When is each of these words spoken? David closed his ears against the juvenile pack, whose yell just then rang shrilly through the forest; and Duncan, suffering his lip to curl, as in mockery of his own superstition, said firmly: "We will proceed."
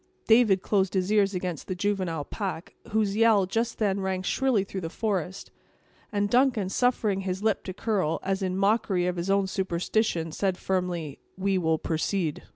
David 0.25 0.63
closed 0.63 0.95
his 0.95 1.11
ears 1.11 1.35
against 1.35 1.67
the 1.67 1.75
juvenile 1.75 2.23
pack, 2.25 2.73
whose 2.89 3.15
yell 3.15 3.45
just 3.45 3.77
then 3.77 3.99
rang 3.99 4.23
shrilly 4.23 4.63
through 4.63 4.81
the 4.81 4.89
forest; 4.89 5.51
and 6.11 6.27
Duncan, 6.27 6.69
suffering 6.69 7.21
his 7.21 7.43
lip 7.43 7.63
to 7.65 7.71
curl, 7.75 8.19
as 8.23 8.41
in 8.41 8.57
mockery 8.57 9.05
of 9.05 9.17
his 9.17 9.29
own 9.29 9.45
superstition, 9.45 10.31
said 10.31 10.57
firmly: 10.57 11.19
"We 11.37 11.59
will 11.59 11.77
proceed." 11.77 12.41